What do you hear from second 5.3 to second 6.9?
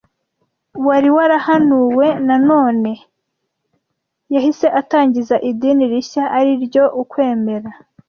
idini rishya, ari ryo